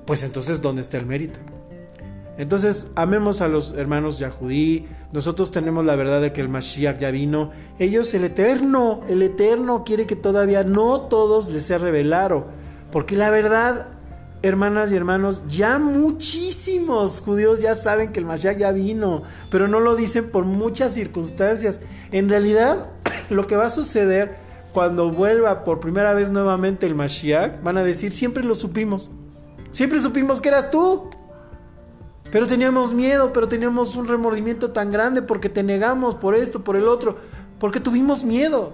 pues 0.05 0.23
entonces 0.23 0.61
¿dónde 0.61 0.81
está 0.81 0.97
el 0.97 1.05
mérito? 1.05 1.39
Entonces, 2.37 2.87
amemos 2.95 3.41
a 3.41 3.47
los 3.47 3.73
hermanos 3.73 4.17
Yahudí. 4.17 4.87
Nosotros 5.11 5.51
tenemos 5.51 5.85
la 5.85 5.95
verdad 5.95 6.19
de 6.19 6.33
que 6.33 6.41
el 6.41 6.49
Mashiach 6.49 6.97
ya 6.97 7.11
vino. 7.11 7.51
Ellos, 7.77 8.13
el 8.15 8.23
Eterno, 8.23 9.01
el 9.07 9.21
Eterno 9.21 9.83
quiere 9.83 10.07
que 10.07 10.15
todavía 10.15 10.63
no 10.63 11.01
todos 11.01 11.51
les 11.51 11.63
sea 11.63 11.77
revelado. 11.77 12.47
Porque 12.91 13.15
la 13.15 13.29
verdad 13.29 13.87
hermanas 14.43 14.91
y 14.91 14.95
hermanos, 14.97 15.41
ya 15.47 15.79
muchísimos 15.79 17.21
judíos 17.21 17.61
ya 17.61 17.75
saben 17.75 18.11
que 18.11 18.19
el 18.19 18.25
Mashiach 18.25 18.57
ya 18.57 18.71
vino, 18.73 19.23
pero 19.49 19.69
no 19.69 19.79
lo 19.79 19.95
dicen 19.95 20.29
por 20.29 20.43
muchas 20.43 20.93
circunstancias. 20.93 21.79
En 22.11 22.29
realidad, 22.29 22.89
lo 23.29 23.47
que 23.47 23.55
va 23.55 23.67
a 23.67 23.69
suceder 23.71 24.35
cuando 24.73 25.11
vuelva 25.11 25.63
por 25.63 25.79
primera 25.79 26.13
vez 26.13 26.29
nuevamente 26.29 26.85
el 26.85 26.93
Mashiach, 26.93 27.63
van 27.63 27.77
a 27.77 27.83
decir, 27.83 28.11
siempre 28.11 28.43
lo 28.43 28.53
supimos. 28.53 29.11
Siempre 29.71 29.99
supimos 29.99 30.41
que 30.41 30.49
eras 30.49 30.69
tú. 30.69 31.09
Pero 32.29 32.47
teníamos 32.47 32.93
miedo, 32.93 33.31
pero 33.31 33.47
teníamos 33.47 33.95
un 33.95 34.07
remordimiento 34.07 34.71
tan 34.71 34.91
grande 34.91 35.21
porque 35.21 35.49
te 35.49 35.63
negamos 35.63 36.15
por 36.15 36.35
esto, 36.35 36.63
por 36.63 36.75
el 36.75 36.87
otro, 36.87 37.17
porque 37.59 37.79
tuvimos 37.79 38.23
miedo. 38.23 38.73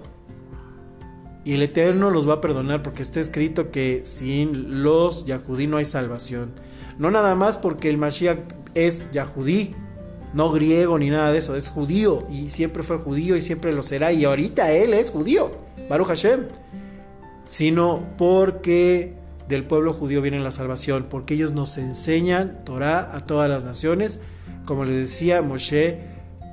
Y 1.45 1.53
el 1.53 1.63
Eterno 1.63 2.09
los 2.09 2.27
va 2.27 2.35
a 2.35 2.41
perdonar 2.41 2.83
porque 2.83 3.01
está 3.01 3.19
escrito 3.19 3.71
que 3.71 4.01
sin 4.03 4.83
los 4.83 5.25
Yahudí 5.25 5.67
no 5.67 5.77
hay 5.77 5.85
salvación. 5.85 6.51
No 6.97 7.11
nada 7.11 7.35
más 7.35 7.57
porque 7.57 7.89
el 7.89 7.97
Mashiach 7.97 8.39
es 8.75 9.09
Yahudí, 9.11 9.73
no 10.33 10.51
griego 10.51 10.99
ni 10.99 11.09
nada 11.09 11.31
de 11.31 11.39
eso, 11.39 11.55
es 11.55 11.69
judío 11.69 12.19
y 12.29 12.49
siempre 12.49 12.83
fue 12.83 12.97
judío 12.97 13.35
y 13.35 13.41
siempre 13.41 13.73
lo 13.73 13.83
será 13.83 14.11
y 14.11 14.25
ahorita 14.25 14.71
él 14.71 14.93
es 14.93 15.09
judío, 15.09 15.51
Baruch 15.89 16.07
Hashem, 16.07 16.41
sino 17.45 18.05
porque 18.17 19.15
del 19.49 19.63
pueblo 19.63 19.93
judío 19.93 20.21
viene 20.21 20.39
la 20.39 20.51
salvación, 20.51 21.07
porque 21.09 21.33
ellos 21.33 21.53
nos 21.53 21.79
enseñan 21.79 22.63
Torah 22.63 23.09
a 23.15 23.25
todas 23.25 23.49
las 23.49 23.65
naciones. 23.65 24.19
Como 24.65 24.85
les 24.85 24.95
decía, 24.95 25.41
Moshe 25.41 26.01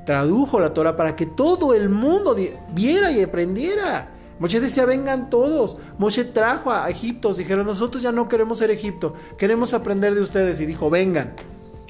tradujo 0.07 0.59
la 0.61 0.73
Torah 0.73 0.97
para 0.97 1.15
que 1.15 1.27
todo 1.27 1.75
el 1.75 1.91
mundo 1.91 2.35
viera 2.73 3.13
y 3.13 3.21
aprendiera. 3.23 4.16
Moshe 4.39 4.61
decía, 4.61 4.85
vengan 4.85 5.31
todos. 5.31 5.79
Moshe 5.99 6.25
trajo 6.25 6.73
a 6.73 6.89
Egipto, 6.91 7.33
dijeron, 7.33 7.67
nosotros 7.67 8.03
ya 8.03 8.13
no 8.13 8.29
queremos 8.29 8.59
ser 8.59 8.71
Egipto, 8.71 9.15
queremos 9.39 9.75
aprender 9.75 10.15
de 10.15 10.21
ustedes. 10.21 10.61
Y 10.61 10.67
dijo, 10.67 10.91
vengan. 10.91 11.35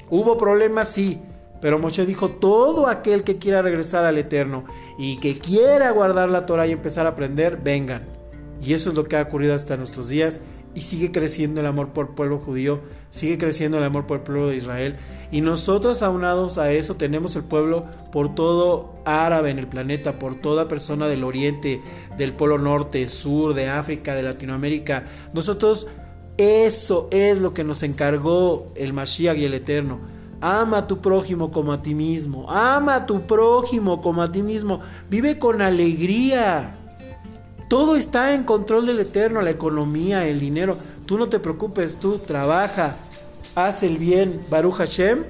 Hubo 0.09 0.37
problemas, 0.37 0.89
sí, 0.89 1.19
pero 1.61 1.79
Moshe 1.79 2.05
dijo, 2.05 2.29
todo 2.29 2.87
aquel 2.87 3.23
que 3.23 3.37
quiera 3.37 3.61
regresar 3.61 4.05
al 4.05 4.17
Eterno 4.17 4.63
y 4.97 5.19
que 5.19 5.37
quiera 5.37 5.91
guardar 5.91 6.29
la 6.29 6.45
Torah 6.45 6.67
y 6.67 6.71
empezar 6.71 7.05
a 7.05 7.09
aprender, 7.09 7.59
vengan. 7.63 8.03
Y 8.61 8.73
eso 8.73 8.89
es 8.89 8.95
lo 8.95 9.03
que 9.03 9.17
ha 9.17 9.21
ocurrido 9.23 9.53
hasta 9.53 9.77
nuestros 9.77 10.09
días 10.09 10.41
y 10.77 10.81
sigue 10.81 11.11
creciendo 11.11 11.59
el 11.59 11.65
amor 11.65 11.89
por 11.89 12.05
el 12.05 12.13
pueblo 12.13 12.37
judío, 12.37 12.81
sigue 13.09 13.39
creciendo 13.39 13.79
el 13.79 13.83
amor 13.83 14.05
por 14.05 14.17
el 14.17 14.23
pueblo 14.23 14.47
de 14.47 14.57
Israel. 14.57 14.95
Y 15.31 15.41
nosotros 15.41 16.03
aunados 16.03 16.59
a 16.59 16.71
eso 16.71 16.93
tenemos 16.93 17.35
el 17.35 17.43
pueblo 17.43 17.85
por 18.11 18.35
todo 18.35 18.93
árabe 19.03 19.49
en 19.49 19.57
el 19.57 19.65
planeta, 19.65 20.19
por 20.19 20.35
toda 20.35 20.67
persona 20.67 21.07
del 21.07 21.23
oriente, 21.23 21.81
del 22.15 22.33
polo 22.33 22.59
norte, 22.59 23.07
sur, 23.07 23.55
de 23.55 23.69
África, 23.69 24.13
de 24.13 24.21
Latinoamérica. 24.21 25.05
Nosotros 25.33 25.87
eso 26.37 27.07
es 27.09 27.39
lo 27.39 27.55
que 27.55 27.63
nos 27.63 27.81
encargó 27.81 28.71
el 28.75 28.93
Mashiach 28.93 29.35
y 29.35 29.45
el 29.45 29.55
Eterno. 29.55 29.97
Ama 30.41 30.77
a 30.77 30.87
tu 30.87 30.99
prójimo 30.99 31.49
como 31.49 31.73
a 31.73 31.81
ti 31.81 31.95
mismo. 31.95 32.51
Ama 32.51 32.97
a 32.97 33.05
tu 33.07 33.21
prójimo 33.21 33.99
como 34.03 34.21
a 34.21 34.31
ti 34.31 34.43
mismo. 34.43 34.81
Vive 35.09 35.39
con 35.39 35.63
alegría. 35.63 36.76
Todo 37.67 37.95
está 37.95 38.33
en 38.33 38.43
control 38.43 38.85
del 38.85 38.99
Eterno, 38.99 39.41
la 39.41 39.49
economía, 39.49 40.25
el 40.27 40.39
dinero. 40.39 40.77
Tú 41.05 41.17
no 41.17 41.27
te 41.27 41.39
preocupes, 41.39 41.97
tú 41.97 42.17
trabaja, 42.17 42.95
haz 43.55 43.83
el 43.83 43.97
bien, 43.97 44.41
Baruch 44.49 44.75
Hashem. 44.75 45.23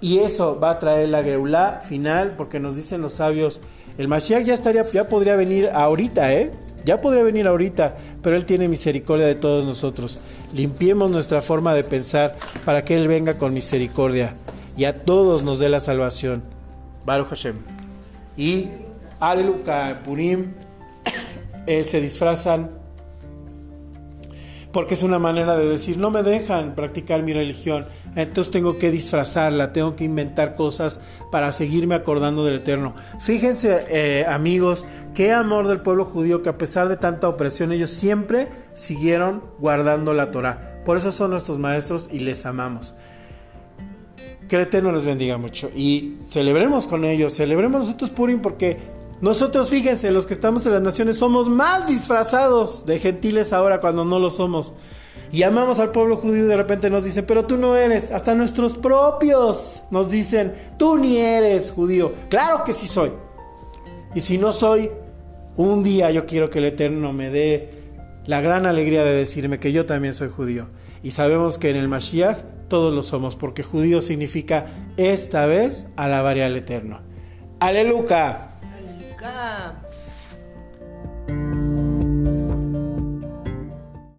Y 0.00 0.18
eso 0.18 0.58
va 0.58 0.70
a 0.70 0.78
traer 0.78 1.10
la 1.10 1.22
Geulá 1.22 1.80
final, 1.82 2.34
porque 2.36 2.60
nos 2.60 2.76
dicen 2.76 3.02
los 3.02 3.14
sabios, 3.14 3.60
el 3.96 4.08
Mashiach 4.08 4.44
ya 4.44 4.54
estaría, 4.54 4.82
ya 4.90 5.08
podría 5.08 5.36
venir 5.36 5.70
ahorita, 5.72 6.32
¿eh? 6.32 6.52
Ya 6.84 7.00
podría 7.00 7.22
venir 7.22 7.46
ahorita, 7.46 7.96
pero 8.22 8.36
Él 8.36 8.44
tiene 8.44 8.68
misericordia 8.68 9.26
de 9.26 9.34
todos 9.34 9.64
nosotros. 9.64 10.18
Limpiemos 10.54 11.10
nuestra 11.10 11.40
forma 11.40 11.74
de 11.74 11.84
pensar 11.84 12.36
para 12.64 12.84
que 12.84 12.96
Él 12.96 13.08
venga 13.08 13.38
con 13.38 13.54
misericordia 13.54 14.34
y 14.76 14.84
a 14.84 15.02
todos 15.02 15.44
nos 15.44 15.58
dé 15.58 15.68
la 15.68 15.80
salvación. 15.80 16.42
Baruch 17.06 17.28
Hashem. 17.28 17.56
Y 18.36 18.68
Aleluya, 19.20 20.02
Purim, 20.04 20.52
eh, 21.66 21.84
se 21.84 22.00
disfrazan 22.00 22.84
porque 24.74 24.94
es 24.94 25.04
una 25.04 25.20
manera 25.20 25.56
de 25.56 25.68
decir, 25.68 25.98
no 25.98 26.10
me 26.10 26.24
dejan 26.24 26.74
practicar 26.74 27.22
mi 27.22 27.32
religión, 27.32 27.86
entonces 28.16 28.50
tengo 28.50 28.76
que 28.76 28.90
disfrazarla, 28.90 29.72
tengo 29.72 29.94
que 29.94 30.02
inventar 30.02 30.56
cosas 30.56 30.98
para 31.30 31.52
seguirme 31.52 31.94
acordando 31.94 32.44
del 32.44 32.56
Eterno. 32.56 32.92
Fíjense, 33.20 33.86
eh, 33.88 34.26
amigos, 34.28 34.84
qué 35.14 35.32
amor 35.32 35.68
del 35.68 35.80
pueblo 35.80 36.04
judío 36.04 36.42
que 36.42 36.48
a 36.48 36.58
pesar 36.58 36.88
de 36.88 36.96
tanta 36.96 37.28
opresión, 37.28 37.70
ellos 37.70 37.90
siempre 37.90 38.48
siguieron 38.74 39.44
guardando 39.60 40.12
la 40.12 40.32
Torah. 40.32 40.82
Por 40.84 40.96
eso 40.96 41.12
son 41.12 41.30
nuestros 41.30 41.58
maestros 41.60 42.08
y 42.12 42.18
les 42.18 42.44
amamos. 42.44 42.96
Que 44.48 44.56
el 44.56 44.68
les 44.92 45.04
bendiga 45.04 45.38
mucho 45.38 45.70
y 45.74 46.16
celebremos 46.26 46.88
con 46.88 47.04
ellos, 47.04 47.32
celebremos 47.32 47.86
nosotros 47.86 48.10
Purim 48.10 48.40
porque 48.40 48.76
nosotros, 49.24 49.70
fíjense, 49.70 50.10
los 50.10 50.26
que 50.26 50.34
estamos 50.34 50.66
en 50.66 50.72
las 50.72 50.82
naciones 50.82 51.16
somos 51.16 51.48
más 51.48 51.88
disfrazados 51.88 52.84
de 52.84 52.98
gentiles 52.98 53.54
ahora 53.54 53.80
cuando 53.80 54.04
no 54.04 54.18
lo 54.18 54.28
somos. 54.28 54.74
Y 55.32 55.44
amamos 55.44 55.78
al 55.78 55.92
pueblo 55.92 56.18
judío 56.18 56.44
y 56.44 56.48
de 56.48 56.56
repente 56.56 56.90
nos 56.90 57.04
dicen, 57.04 57.24
pero 57.26 57.46
tú 57.46 57.56
no 57.56 57.74
eres. 57.74 58.10
Hasta 58.10 58.34
nuestros 58.34 58.74
propios 58.74 59.82
nos 59.90 60.10
dicen, 60.10 60.52
tú 60.76 60.98
ni 60.98 61.16
eres 61.16 61.70
judío. 61.70 62.12
Claro 62.28 62.64
que 62.64 62.74
sí 62.74 62.86
soy. 62.86 63.12
Y 64.14 64.20
si 64.20 64.36
no 64.36 64.52
soy, 64.52 64.90
un 65.56 65.82
día 65.82 66.10
yo 66.10 66.26
quiero 66.26 66.50
que 66.50 66.58
el 66.58 66.66
Eterno 66.66 67.14
me 67.14 67.30
dé 67.30 67.70
la 68.26 68.42
gran 68.42 68.66
alegría 68.66 69.04
de 69.04 69.14
decirme 69.14 69.58
que 69.58 69.72
yo 69.72 69.86
también 69.86 70.12
soy 70.12 70.28
judío. 70.28 70.66
Y 71.02 71.12
sabemos 71.12 71.56
que 71.56 71.70
en 71.70 71.76
el 71.76 71.88
Mashiach 71.88 72.40
todos 72.68 72.92
lo 72.92 73.00
somos, 73.00 73.36
porque 73.36 73.62
judío 73.62 74.02
significa 74.02 74.66
esta 74.98 75.46
vez 75.46 75.86
alabar 75.96 76.38
al 76.40 76.56
Eterno. 76.58 77.00
Aleluya. 77.58 78.50
嗯 79.24 79.83